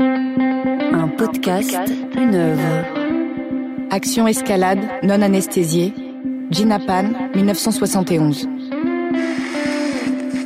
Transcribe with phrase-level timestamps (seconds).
[0.00, 1.76] Un podcast,
[2.16, 2.84] une œuvre.
[3.90, 5.92] Action escalade, non anesthésiée.
[6.50, 8.48] Gina Pan, 1971.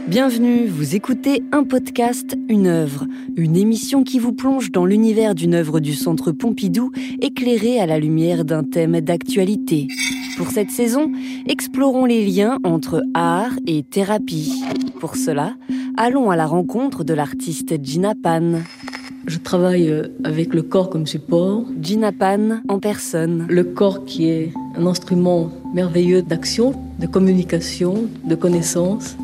[0.09, 5.55] Bienvenue, vous écoutez un podcast, une œuvre, une émission qui vous plonge dans l'univers d'une
[5.55, 6.91] œuvre du Centre Pompidou,
[7.21, 9.89] éclairée à la lumière d'un thème d'actualité.
[10.39, 11.13] Pour cette saison,
[11.47, 14.63] explorons les liens entre art et thérapie.
[14.99, 15.57] Pour cela,
[15.99, 18.61] allons à la rencontre de l'artiste Gina Pan.
[19.27, 21.65] Je travaille euh, avec le corps comme support.
[21.81, 23.47] Gina Pan en personne.
[23.49, 29.17] Le corps qui est un instrument merveilleux d'action, de communication, de connaissance,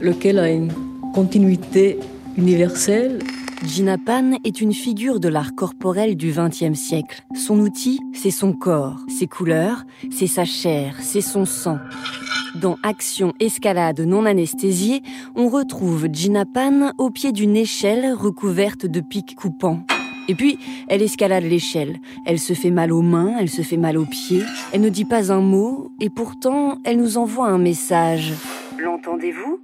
[0.00, 0.72] lequel a une
[1.14, 1.98] continuité
[2.36, 3.18] universelle
[3.64, 7.24] Gina Pan est une figure de l'art corporel du XXe siècle.
[7.34, 8.98] Son outil, c'est son corps.
[9.08, 11.78] Ses couleurs, c'est sa chair, c'est son sang.
[12.60, 15.02] Dans Action escalade non anesthésiée,
[15.34, 19.80] on retrouve Gina Pan au pied d'une échelle recouverte de pics coupants.
[20.28, 21.98] Et puis, elle escalade l'échelle.
[22.24, 24.42] Elle se fait mal aux mains, elle se fait mal aux pieds.
[24.72, 28.32] Elle ne dit pas un mot, et pourtant, elle nous envoie un message.
[28.78, 29.60] L'entendez-vous?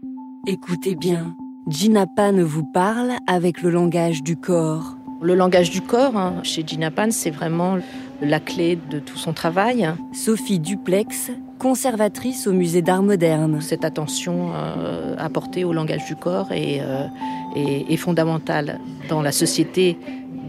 [0.47, 1.34] Écoutez bien.
[1.69, 4.97] Gina Pan vous parle avec le langage du corps.
[5.23, 7.79] Le langage du corps, hein, chez Gina Pan, c'est vraiment
[8.21, 9.89] la clé de tout son travail.
[10.12, 11.31] Sophie Duplex,
[11.63, 13.61] conservatrice au musée d'art moderne.
[13.61, 17.07] Cette attention euh, apportée au langage du corps est, euh,
[17.55, 19.97] est, est fondamentale dans la société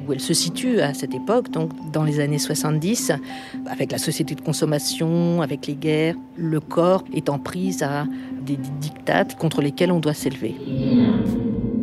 [0.08, 3.12] où elle se situe à cette époque, donc dans les années 70,
[3.68, 8.06] avec la société de consommation, avec les guerres, le corps est en prise à
[8.42, 10.56] des dictates contre lesquels on doit s'élever.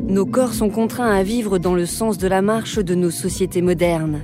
[0.09, 3.63] Nos corps sont contraints à vivre dans le sens de la marche de nos sociétés
[3.63, 4.23] modernes.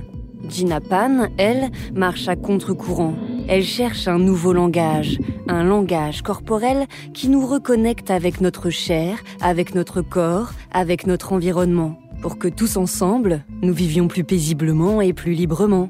[0.49, 3.15] Gina Pan, elle, marche à contre-courant.
[3.49, 9.73] Elle cherche un nouveau langage, un langage corporel qui nous reconnecte avec notre chair, avec
[9.73, 15.33] notre corps, avec notre environnement pour que tous ensemble, nous vivions plus paisiblement et plus
[15.33, 15.89] librement.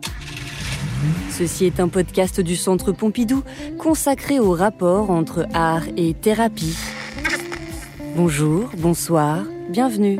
[1.29, 3.43] Ceci est un podcast du Centre Pompidou
[3.77, 6.77] consacré au rapport entre art et thérapie.
[8.15, 10.19] Bonjour, bonsoir, bienvenue.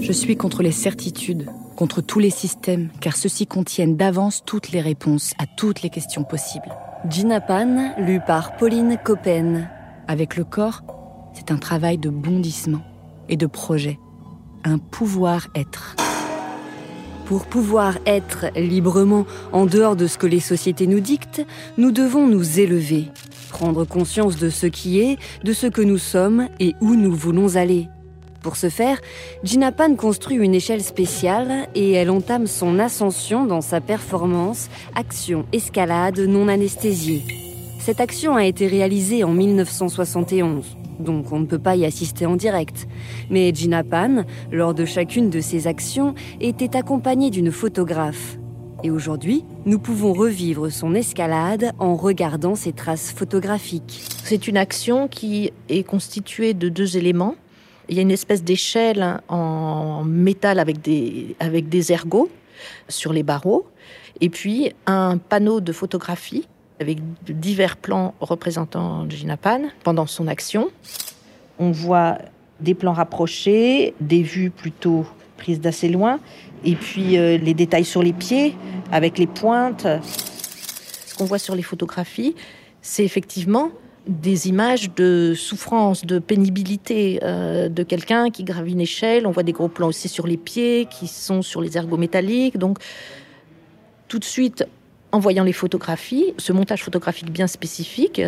[0.00, 4.80] Je suis contre les certitudes, contre tous les systèmes, car ceux-ci contiennent d'avance toutes les
[4.80, 6.74] réponses à toutes les questions possibles.
[7.08, 9.68] Gina Pan, lue par Pauline Coppen.
[10.08, 10.82] Avec le corps,
[11.34, 12.82] c'est un travail de bondissement
[13.28, 13.98] et de projet.
[14.64, 15.96] Un pouvoir-être.
[17.26, 21.44] Pour pouvoir être librement en dehors de ce que les sociétés nous dictent,
[21.78, 23.08] nous devons nous élever,
[23.50, 27.56] prendre conscience de ce qui est, de ce que nous sommes et où nous voulons
[27.56, 27.88] aller.
[28.44, 29.00] Pour ce faire,
[29.42, 35.46] Gina Pan construit une échelle spéciale et elle entame son ascension dans sa performance Action
[35.52, 37.22] escalade non anesthésiée.
[37.80, 42.36] Cette action a été réalisée en 1971 donc on ne peut pas y assister en
[42.36, 42.86] direct.
[43.28, 48.38] Mais Gina Pan, lors de chacune de ses actions, était accompagnée d'une photographe.
[48.84, 54.02] Et aujourd'hui, nous pouvons revivre son escalade en regardant ses traces photographiques.
[54.22, 57.34] C'est une action qui est constituée de deux éléments.
[57.88, 62.30] Il y a une espèce d'échelle en métal avec des, avec des ergots
[62.88, 63.66] sur les barreaux,
[64.20, 66.46] et puis un panneau de photographie
[66.80, 70.70] avec divers plans représentant Gina Pan pendant son action.
[71.58, 72.18] On voit
[72.60, 75.06] des plans rapprochés, des vues plutôt
[75.36, 76.20] prises d'assez loin,
[76.64, 78.56] et puis euh, les détails sur les pieds
[78.90, 79.86] avec les pointes.
[81.06, 82.34] Ce qu'on voit sur les photographies,
[82.80, 83.70] c'est effectivement
[84.06, 89.26] des images de souffrance, de pénibilité euh, de quelqu'un qui gravit une échelle.
[89.26, 92.58] On voit des gros plans aussi sur les pieds qui sont sur les ergots métalliques.
[92.58, 92.78] Donc
[94.08, 94.66] tout de suite,
[95.12, 98.20] en voyant les photographies, ce montage photographique bien spécifique,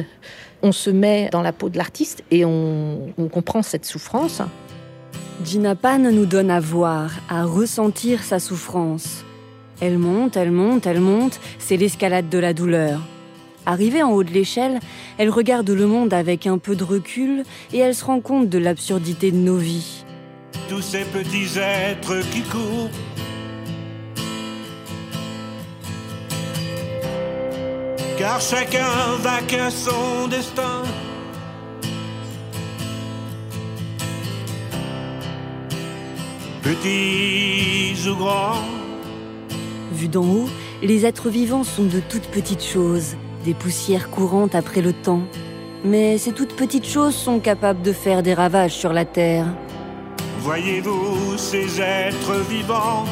[0.62, 4.40] on se met dans la peau de l'artiste et on, on, comprend cette souffrance.
[5.44, 9.24] Gina Pan nous donne à voir, à ressentir sa souffrance.
[9.82, 13.00] Elle monte, elle monte, elle monte, c'est l'escalade de la douleur.
[13.66, 14.80] Arrivée en haut de l'échelle,
[15.18, 18.58] elle regarde le monde avec un peu de recul et elle se rend compte de
[18.58, 20.04] l'absurdité de nos vies.
[20.68, 22.90] Tous ces petits êtres qui courent
[28.18, 30.82] car chacun va qu'à son destin.
[36.62, 38.62] Petits ou grands.
[39.92, 40.48] Vu d'en haut,
[40.82, 45.22] les êtres vivants sont de toutes petites choses, des poussières courantes après le temps.
[45.84, 49.46] Mais ces toutes petites choses sont capables de faire des ravages sur la Terre.
[50.40, 53.04] Voyez-vous ces êtres vivants?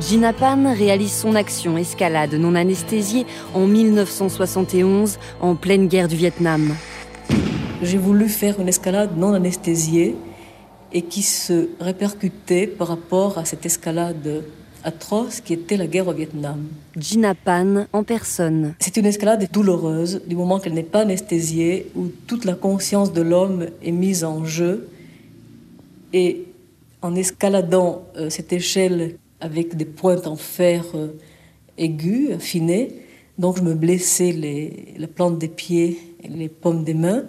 [0.00, 6.74] Gina Pan réalise son action escalade non anesthésiée en 1971, en pleine guerre du Vietnam.
[7.82, 10.16] J'ai voulu faire une escalade non anesthésiée
[10.92, 14.42] et qui se répercutait par rapport à cette escalade
[14.84, 16.66] atroce qui était la guerre au Vietnam.
[16.96, 18.74] Gina Pan en personne.
[18.78, 23.22] C'est une escalade douloureuse du moment qu'elle n'est pas anesthésiée, où toute la conscience de
[23.22, 24.88] l'homme est mise en jeu.
[26.12, 26.44] Et
[27.00, 31.08] en escaladant euh, cette échelle avec des pointes en fer euh,
[31.78, 33.02] aigus, affinées,
[33.38, 37.24] donc je me blessais les, la plante des pieds et les paumes des mains.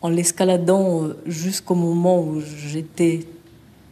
[0.00, 3.20] En l'escaladant euh, jusqu'au moment où j'étais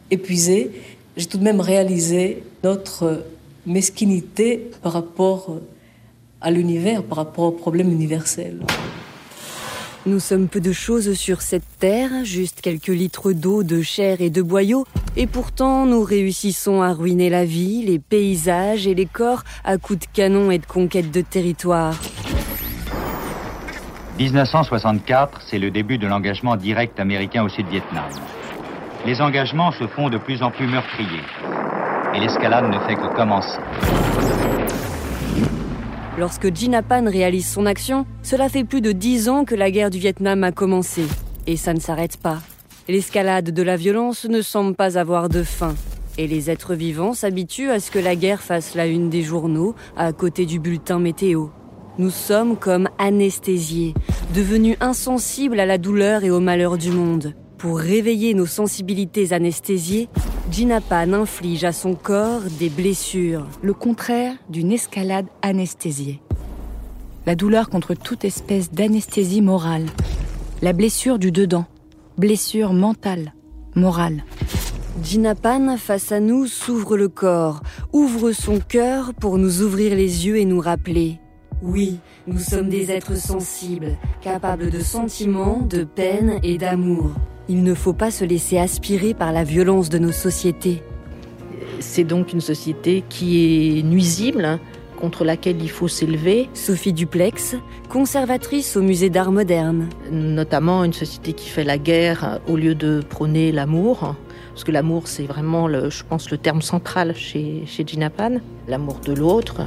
[0.09, 0.71] épuisée,
[1.17, 3.25] j'ai tout de même réalisé notre
[3.65, 5.57] mesquinité par rapport
[6.39, 8.61] à l'univers, par rapport au problème universel.
[10.05, 14.29] Nous sommes peu de choses sur cette terre, juste quelques litres d'eau, de chair et
[14.29, 14.85] de boyaux,
[15.17, 19.99] et pourtant nous réussissons à ruiner la vie, les paysages et les corps à coups
[19.99, 21.99] de canon et de conquête de territoire.
[24.19, 28.09] 1964, c'est le début de l'engagement direct américain au Sud-Vietnam
[29.05, 31.23] les engagements se font de plus en plus meurtriers.
[32.13, 33.59] Et l'escalade ne fait que commencer.
[36.17, 39.99] Lorsque Jinapan réalise son action, cela fait plus de dix ans que la guerre du
[39.99, 41.03] Vietnam a commencé.
[41.45, 42.39] Et ça ne s'arrête pas.
[42.87, 45.75] L'escalade de la violence ne semble pas avoir de fin.
[46.17, 49.75] Et les êtres vivants s'habituent à ce que la guerre fasse la une des journaux,
[49.95, 51.49] à côté du bulletin météo.
[51.99, 53.93] Nous sommes comme anesthésiés,
[54.33, 57.35] devenus insensibles à la douleur et au malheur du monde.
[57.57, 60.09] Pour réveiller nos sensibilités anesthésiées,
[60.51, 63.47] Jinapan inflige à son corps des blessures.
[63.63, 66.21] Le contraire d'une escalade anesthésiée.
[67.25, 69.87] La douleur contre toute espèce d'anesthésie morale.
[70.61, 71.65] La blessure du dedans.
[72.19, 73.33] Blessure mentale,
[73.73, 74.23] morale.
[75.03, 80.37] Jinapan, face à nous, s'ouvre le corps, ouvre son cœur pour nous ouvrir les yeux
[80.37, 81.19] et nous rappeler.
[81.63, 87.11] Oui, nous sommes des êtres sensibles, capables de sentiments, de peine et d'amour.
[87.49, 90.83] Il ne faut pas se laisser aspirer par la violence de nos sociétés.
[91.79, 94.59] C'est donc une société qui est nuisible, hein,
[94.99, 96.49] contre laquelle il faut s'élever.
[96.53, 97.55] Sophie Duplex,
[97.87, 99.87] conservatrice au musée d'art moderne.
[100.11, 104.15] Notamment une société qui fait la guerre au lieu de prôner l'amour.
[104.49, 108.41] Parce que l'amour, c'est vraiment, le, je pense, le terme central chez, chez Gina Pan.
[108.67, 109.61] L'amour de l'autre.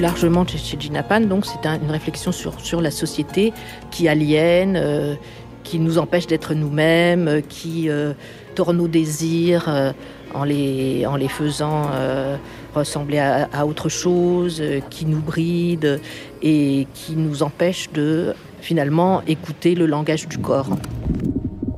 [0.00, 3.52] Largement chez Gina Pan, donc c'est une réflexion sur, la société
[3.90, 5.14] qui aliène, euh,
[5.64, 8.12] qui nous empêche d'être nous-mêmes, euh, qui euh,
[8.54, 9.94] tourne nos désirs
[10.34, 11.90] en, les, en les faisant
[12.74, 16.00] ressembler à, à, autre chose, qui nous bride
[16.42, 20.70] et qui nous empêche de finalement écouter le langage du corps.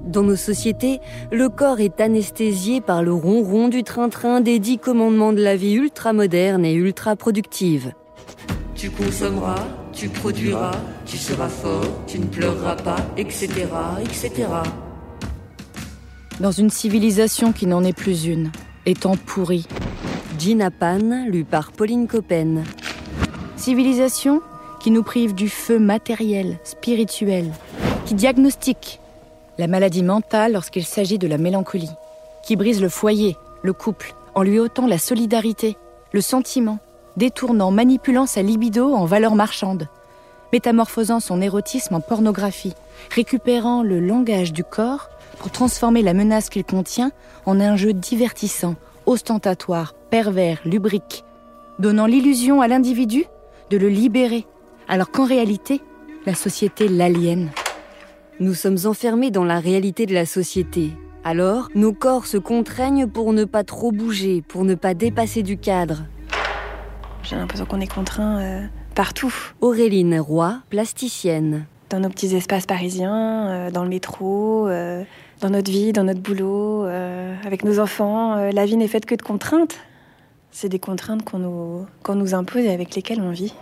[0.06, 0.98] Dans nos sociétés,
[1.30, 5.74] le corps est anesthésié par le ronron du train-train des dix commandements de la vie
[5.74, 7.92] ultra-moderne et ultra-productive.
[8.80, 10.72] Tu consommeras, tu produiras,
[11.04, 13.48] tu seras fort, tu ne pleureras pas, etc.,
[14.00, 14.48] etc.
[16.40, 18.50] Dans une civilisation qui n'en est plus une,
[18.86, 19.66] étant pourrie.
[20.38, 22.64] Gina Pan, lue par Pauline Coppen.
[23.58, 24.40] Civilisation
[24.80, 27.52] qui nous prive du feu matériel, spirituel,
[28.06, 28.98] qui diagnostique
[29.58, 31.92] la maladie mentale lorsqu'il s'agit de la mélancolie,
[32.46, 35.76] qui brise le foyer, le couple, en lui ôtant la solidarité,
[36.14, 36.78] le sentiment,
[37.20, 39.88] détournant, manipulant sa libido en valeur marchande,
[40.54, 42.72] métamorphosant son érotisme en pornographie,
[43.14, 47.12] récupérant le langage du corps pour transformer la menace qu'il contient
[47.44, 48.74] en un jeu divertissant,
[49.04, 51.24] ostentatoire, pervers, lubrique,
[51.78, 53.26] donnant l'illusion à l'individu
[53.68, 54.46] de le libérer,
[54.88, 55.82] alors qu'en réalité,
[56.24, 57.50] la société l'aliène.
[58.40, 60.92] Nous sommes enfermés dans la réalité de la société.
[61.22, 65.58] Alors, nos corps se contraignent pour ne pas trop bouger, pour ne pas dépasser du
[65.58, 66.04] cadre.
[67.22, 69.34] J'ai l'impression qu'on est contraint euh, partout.
[69.60, 71.66] Auréline Roy, plasticienne.
[71.90, 75.02] Dans nos petits espaces parisiens, euh, dans le métro, euh,
[75.40, 76.84] dans notre vie, dans notre boulot,
[77.44, 79.78] avec nos enfants, la vie n'est faite que de contraintes.
[80.50, 83.54] C'est des contraintes qu'on nous, qu'on nous impose et avec lesquelles on vit.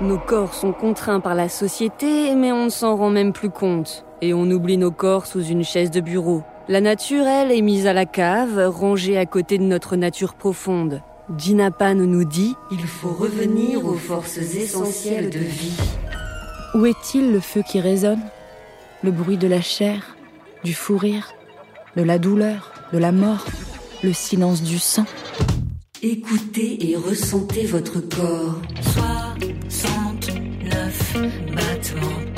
[0.00, 4.04] Nos corps sont contraints par la société, mais on ne s'en rend même plus compte.
[4.22, 6.42] Et on oublie nos corps sous une chaise de bureau.
[6.68, 11.02] La nature, elle, est mise à la cave, rangée à côté de notre nature profonde.
[11.38, 15.72] Gina Pan nous dit Il faut revenir aux forces essentielles de vie.
[16.74, 18.20] Où est-il le feu qui résonne?
[19.02, 20.16] Le bruit de la chair,
[20.64, 21.32] du fou rire,
[21.96, 23.46] de la douleur, de la mort,
[24.02, 25.06] le silence du sang?
[26.02, 28.60] Écoutez et ressentez votre corps.
[29.68, 31.16] 69
[31.54, 32.33] battements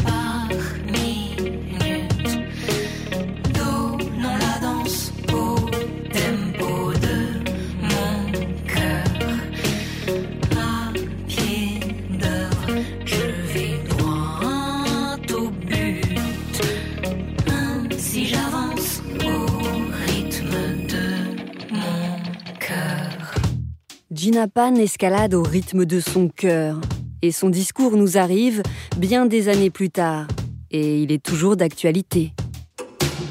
[24.27, 26.81] Gina Pan escalade au rythme de son cœur.
[27.23, 28.61] Et son discours nous arrive
[28.97, 30.27] bien des années plus tard.
[30.73, 32.33] Et il est toujours d'actualité.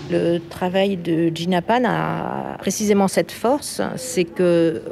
[0.10, 4.84] Le travail de Gina Pan a précisément cette force, c'est que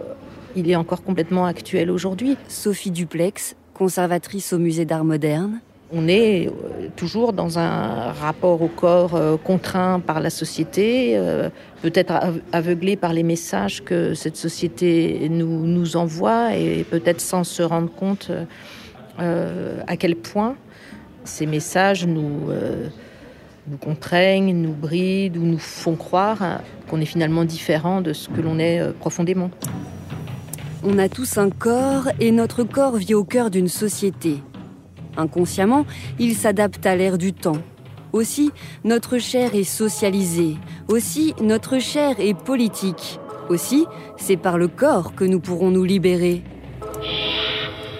[0.58, 2.36] il est encore complètement actuel aujourd'hui.
[2.50, 5.62] Sophie Duplex, conservatrice au musée d'art moderne.
[5.96, 11.50] On est euh, toujours dans un rapport au corps euh, contraint par la société, euh,
[11.84, 12.14] peut-être
[12.52, 17.92] aveuglé par les messages que cette société nous, nous envoie et peut-être sans se rendre
[17.92, 18.32] compte
[19.20, 20.56] à quel point
[21.24, 22.50] ces messages nous,
[23.68, 28.42] nous contraignent, nous brident ou nous font croire qu'on est finalement différent de ce que
[28.42, 29.52] l'on est profondément.
[30.84, 34.40] On a tous un corps et notre corps vit au cœur d'une société.
[35.18, 35.86] Inconsciemment,
[36.20, 37.62] il s'adapte à l'ère du temps.
[38.14, 38.52] Aussi,
[38.84, 40.56] notre chair est socialisée.
[40.88, 43.20] Aussi, notre chair est politique.
[43.50, 43.86] Aussi,
[44.18, 46.44] c'est par le corps que nous pourrons nous libérer.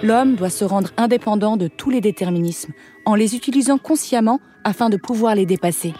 [0.02, 2.72] L'homme doit se rendre indépendant de tous les déterminismes,
[3.06, 5.94] en les utilisant consciemment afin de pouvoir les dépasser.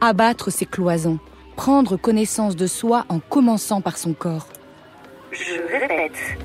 [0.00, 1.18] Abattre ses cloisons,
[1.56, 4.48] prendre connaissance de soi en commençant par son corps.
[5.32, 6.38] Je répète.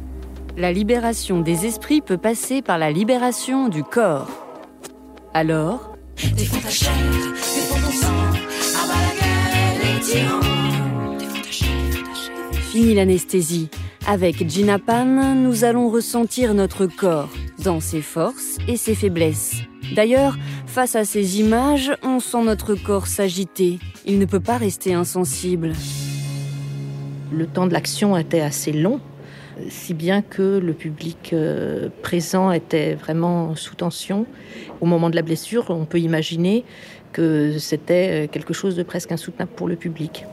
[0.57, 4.29] La libération des esprits peut passer par la libération du corps.
[5.33, 5.95] Alors
[12.71, 13.69] Fini l'anesthésie.
[14.07, 17.29] Avec Gina Pan, nous allons ressentir notre corps,
[17.63, 19.55] dans ses forces et ses faiblesses.
[19.95, 23.79] D'ailleurs, face à ces images, on sent notre corps s'agiter.
[24.05, 25.73] Il ne peut pas rester insensible.
[27.31, 28.99] Le temps de l'action était assez long,
[29.69, 34.25] si bien que le public euh, présent était vraiment sous tension.
[34.81, 36.63] Au moment de la blessure, on peut imaginer
[37.13, 40.25] que c'était euh, quelque chose de presque insoutenable pour le public.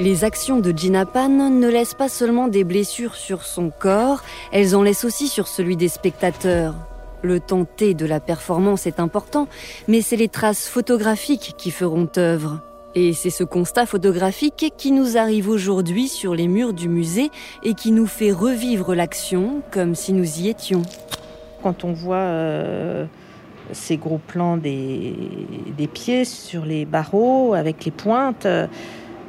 [0.00, 4.74] Les actions de Gina Pan ne laissent pas seulement des blessures sur son corps, elles
[4.74, 6.74] en laissent aussi sur celui des spectateurs.
[7.22, 9.46] Le temps T de la performance est important,
[9.86, 12.60] mais c'est les traces photographiques qui feront œuvre.
[12.96, 17.30] Et c'est ce constat photographique qui nous arrive aujourd'hui sur les murs du musée
[17.64, 20.82] et qui nous fait revivre l'action comme si nous y étions.
[21.64, 23.04] Quand on voit euh,
[23.72, 25.12] ces gros plans des,
[25.76, 28.68] des, pieds sur les barreaux avec les pointes, euh,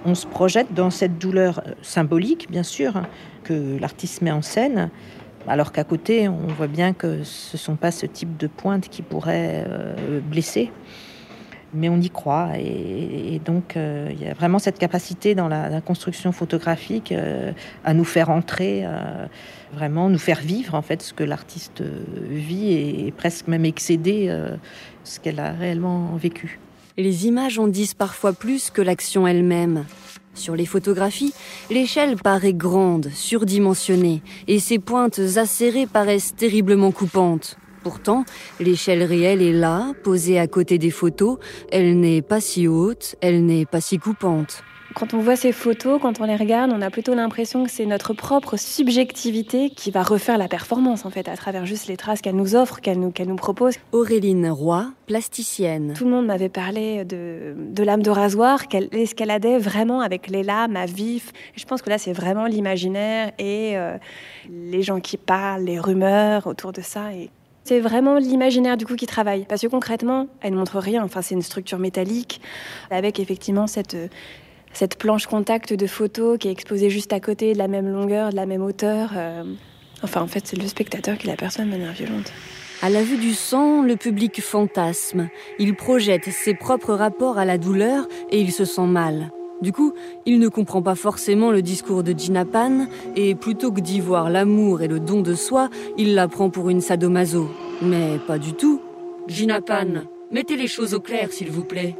[0.05, 3.01] on se projette dans cette douleur symbolique, bien sûr,
[3.43, 4.91] que l'artiste met en scène.
[5.47, 8.89] Alors qu'à côté, on voit bien que ce ne sont pas ce type de pointes
[8.89, 10.71] qui pourraient euh, blesser
[11.73, 12.51] mais on y croit.
[12.57, 17.51] Et, donc, euh, il y a vraiment cette capacité dans la, construction photographique euh,
[17.83, 19.25] à nous faire entrer, euh,
[19.73, 21.83] vraiment nous faire vivre en fait ce que l'artiste
[22.29, 24.33] vit et, presque même excéder
[25.03, 26.59] ce qu'elle a réellement vécu.
[26.97, 29.85] Les images en disent parfois plus que l'action elle-même.
[30.33, 31.33] Sur les photographies,
[31.69, 37.57] l'échelle paraît grande, surdimensionnée, et ses pointes acérées paraissent terriblement coupantes.
[37.85, 38.25] Pourtant,
[38.59, 41.37] l'échelle réelle est là, posée à côté des photos.
[41.71, 44.63] Elle n'est pas si haute, elle n'est pas si coupante.
[44.95, 47.85] Quand on voit ces photos, quand on les regarde, on a plutôt l'impression que c'est
[47.85, 52.21] notre propre subjectivité qui va refaire la performance, en fait, à travers juste les traces
[52.21, 53.75] qu'elle nous offre, qu'elle nous, qu'elle nous propose.
[53.91, 55.93] Auréline Roy, plasticienne.
[55.95, 60.41] Tout le monde m'avait parlé de, de lame de rasoir, qu'elle escaladait vraiment avec les
[60.41, 61.33] lames à vif?
[61.55, 63.97] Je pense que là, c'est vraiment l'imaginaire et euh,
[64.49, 67.13] les gens qui parlent, les rumeurs autour de ça.
[67.13, 67.29] Et
[67.65, 69.45] c'est vraiment l'imaginaire du coup qui travaille.
[69.49, 71.03] Parce que concrètement, elle ne montre rien.
[71.03, 72.39] Enfin, c'est une structure métallique
[72.91, 73.97] avec effectivement cette,
[74.71, 78.29] cette planche contact de photos qui est exposée juste à côté, de la même longueur,
[78.29, 79.11] de la même hauteur.
[79.17, 79.43] Euh.
[80.03, 82.31] Enfin, en fait, c'est le spectateur qui la personne de manière violente.
[82.83, 85.29] À la vue du sang, le public fantasme.
[85.57, 89.31] Il projette ses propres rapports à la douleur et il se sent mal.
[89.61, 89.93] Du coup,
[90.25, 94.29] il ne comprend pas forcément le discours de Gina Pan, et plutôt que d'y voir
[94.29, 97.49] l'amour et le don de soi, il la prend pour une sadomaso.
[97.81, 98.81] Mais pas du tout.
[99.27, 101.95] Gina Pan, mettez les choses au clair, s'il vous plaît.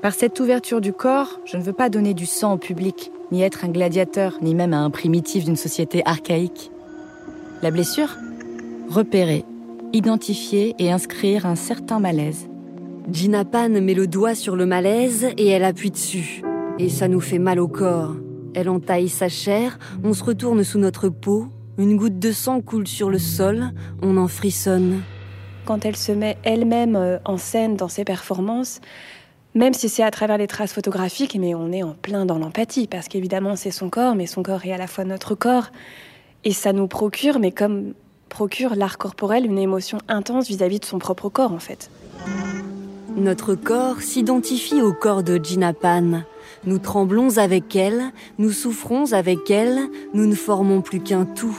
[0.00, 3.42] Par cette ouverture du corps, je ne veux pas donner du sang au public, ni
[3.42, 6.70] être un gladiateur, ni même un primitif d'une société archaïque.
[7.62, 8.16] La blessure
[8.88, 9.44] Repérer,
[9.94, 12.48] identifier et inscrire un certain malaise.
[13.10, 16.43] Gina Pan met le doigt sur le malaise et elle appuie dessus.
[16.78, 18.16] Et ça nous fait mal au corps.
[18.54, 21.46] Elle entaille sa chair, on se retourne sous notre peau,
[21.78, 23.70] une goutte de sang coule sur le sol,
[24.02, 25.02] on en frissonne.
[25.66, 28.80] Quand elle se met elle-même euh, en scène dans ses performances,
[29.54, 32.88] même si c'est à travers les traces photographiques, mais on est en plein dans l'empathie,
[32.88, 35.70] parce qu'évidemment c'est son corps, mais son corps est à la fois notre corps,
[36.42, 37.94] et ça nous procure, mais comme
[38.28, 41.88] procure l'art corporel, une émotion intense vis-à-vis -vis de son propre corps en fait.
[43.16, 46.24] Notre corps s'identifie au corps de Gina Pan.
[46.66, 48.04] Nous tremblons avec elle,
[48.38, 49.80] nous souffrons avec elle,
[50.14, 51.56] nous ne formons plus qu'un tout.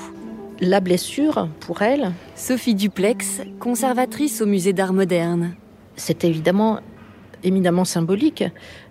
[0.60, 5.54] La blessure, pour elle, Sophie Duplex, conservatrice au musée d'art moderne.
[5.96, 6.80] c'est évidemment
[7.44, 8.44] éminemment symbolique.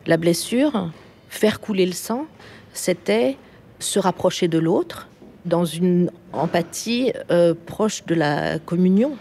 [0.06, 0.90] La blessure,
[1.28, 2.26] faire couler le sang,
[2.72, 3.36] c'était
[3.80, 5.08] se rapprocher de l'autre
[5.44, 9.16] dans une empathie euh, proche de la communion.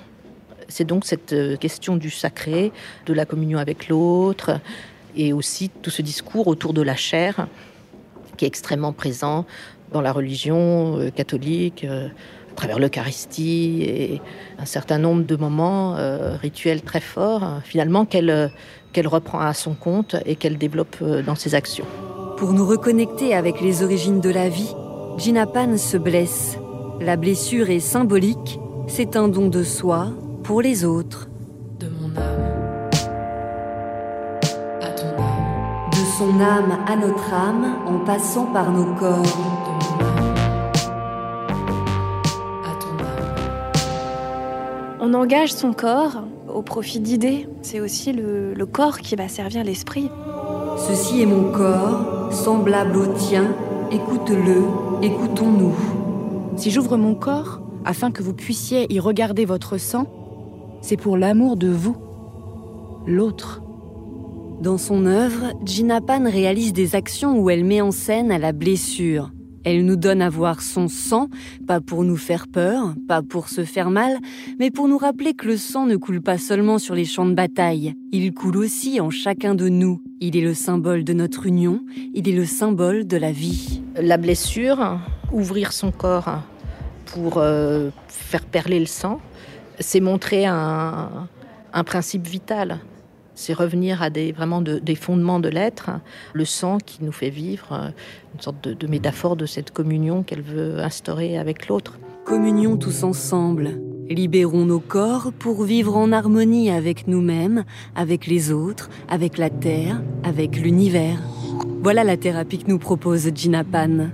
[0.68, 2.72] C'est donc cette euh, question du sacré,
[3.06, 4.60] de la communion avec l'autre,
[5.16, 7.48] et aussi tout ce discours autour de la chair
[8.38, 9.46] qui est extrêmement présent
[9.92, 12.08] dans la religion euh, catholique, euh,
[12.52, 14.22] à travers l'Eucharistie et
[14.60, 18.52] un certain nombre de moments euh, rituels très forts, finalement, qu'elle
[18.92, 21.86] qu'elle reprend à son compte et qu'elle développe dans ses actions.
[22.38, 24.76] Pour nous reconnecter avec les origines de la vie,
[25.18, 26.60] Gina Pan se blesse.
[27.02, 30.12] La blessure est symbolique, c'est un don de soi
[30.44, 31.28] pour les autres.
[36.42, 39.22] Âme, De son âme à notre âme, en passant par nos corps.
[39.22, 39.28] de
[39.94, 40.34] mon âme
[42.64, 43.38] à ton âme.
[45.02, 46.24] On engage son corps
[46.54, 47.48] au profit d'idées.
[47.62, 50.10] C'est aussi le, le corps qui va servir l'esprit.
[50.78, 53.46] Ceci est mon corps, semblable au tien,
[53.92, 54.64] écoute-le,
[55.02, 55.76] écoutons-nous.
[56.58, 60.08] Si j'ouvre mon corps afin que vous puissiez y regarder votre sang,
[60.82, 61.96] c'est pour l'amour de vous,
[63.06, 63.63] l'autre.
[64.64, 69.30] Dans son œuvre, Gina Pan réalise des actions où elle met en scène la blessure.
[69.66, 71.28] Elle nous donne à voir son sang,
[71.68, 74.20] pas pour nous faire peur, pas pour se faire mal,
[74.60, 77.34] mais pour nous rappeler que le sang ne coule pas seulement sur les champs de
[77.34, 80.02] bataille, il coule aussi en chacun de nous.
[80.22, 81.82] Il est le symbole de notre union,
[82.14, 83.82] il est le symbole de la vie.
[83.98, 84.98] La blessure,
[85.34, 86.40] ouvrir son corps
[87.08, 89.20] pour euh, faire perler le sang,
[89.82, 91.28] c'est montrer un,
[91.74, 92.80] un principe vital.
[93.36, 95.90] C'est revenir à des, vraiment de- des fondements de l'être,
[96.34, 97.92] le sang qui nous fait vivre,
[98.36, 101.98] une sorte de, de métaphore de cette communion qu'elle veut instaurer avec l'autre.
[102.26, 103.72] Communions tous ensemble.
[104.10, 107.64] Libérons nos corps pour vivre en harmonie avec nous-mêmes,
[107.96, 111.18] avec les autres, avec la Terre, avec l'univers.
[111.82, 114.10] Voilà la thérapie que nous propose Gina Pan.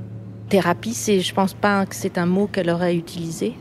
[0.48, 3.54] Thérapie, c'est, je pense pas que c'est un mot qu'elle aurait utilisé,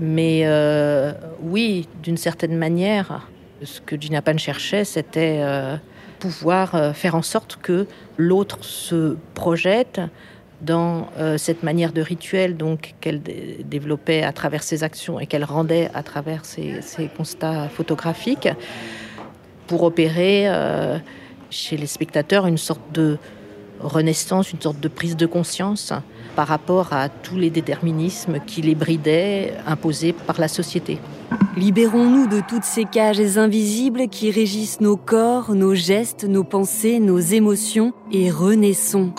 [0.00, 3.28] mais euh, oui, d'une certaine manière,
[3.62, 5.76] ce que Gina Pan cherchait, c'était euh,
[6.18, 7.86] pouvoir euh, faire en sorte que
[8.16, 10.00] l'autre se projette
[10.62, 15.26] dans euh, cette manière de rituel donc qu'elle dé- développait à travers ses actions et
[15.26, 16.80] qu'elle rendait à travers ses,
[17.16, 18.48] constats photographiques
[19.66, 20.46] pour opérer
[21.48, 23.16] chez les spectateurs une sorte de
[23.80, 25.92] renaissance, une sorte de prise de conscience
[26.36, 30.98] par rapport à tous les déterminismes qui les bridaient, imposés par la société.
[31.56, 37.18] Libérons-nous de toutes ces cages invisibles qui régissent nos corps, nos gestes, nos pensées, nos
[37.18, 39.12] émotions et renaissons.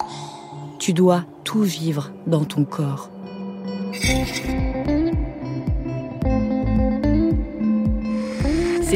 [0.80, 3.10] Tu dois tout vivre dans ton corps.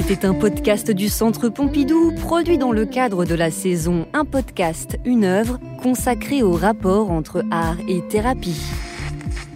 [0.02, 4.98] C'était un podcast du Centre Pompidou, produit dans le cadre de la saison Un podcast,
[5.04, 8.62] une œuvre, consacrée au rapport entre art et thérapie.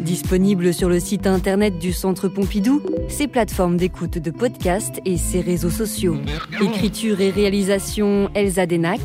[0.02, 5.40] Disponible sur le site internet du Centre Pompidou, ses plateformes d'écoute de podcasts et ses
[5.40, 6.18] réseaux sociaux.
[6.62, 9.00] Écriture et réalisation Elsa Denac.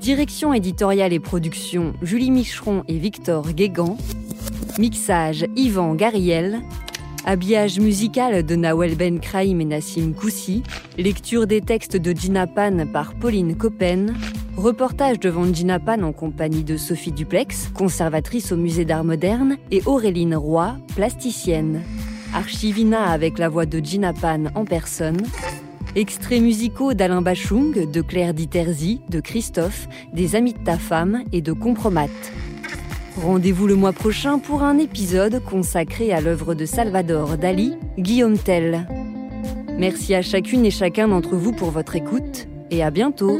[0.00, 3.98] Direction éditoriale et production Julie Micheron et Victor Guégan.
[4.78, 6.62] Mixage Yvan Gariel.
[7.26, 10.62] Habillage musical de Nawel Ben Kraïm et Nassim Koussi.
[10.98, 14.14] Lecture des textes de Gina Pan par Pauline Coppen.
[14.58, 19.80] Reportage devant Gina Pan en compagnie de Sophie Duplex, conservatrice au musée d'art moderne, et
[19.86, 21.80] Auréline Roy, plasticienne.
[22.34, 25.22] Archivina avec la voix de Gina Pan en personne.
[25.96, 31.40] Extraits musicaux d'Alain Bachung, de Claire Diterzi, de Christophe, des Amis de ta femme et
[31.40, 32.08] de Compromat.
[33.16, 38.88] Rendez-vous le mois prochain pour un épisode consacré à l'œuvre de Salvador Dali, Guillaume Tell.
[39.78, 43.38] Merci à chacune et chacun d'entre vous pour votre écoute et à bientôt